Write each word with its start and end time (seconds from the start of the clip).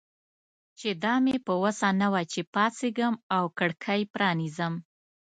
چې 0.79 0.89
دا 1.03 1.13
مې 1.23 1.35
په 1.45 1.53
وسه 1.63 1.87
نه 2.01 2.07
وه 2.13 2.21
چې 2.31 2.41
پاڅېږم 2.53 3.13
او 3.35 3.43
کړکۍ 3.57 4.01
پرانیزم. 4.13 4.73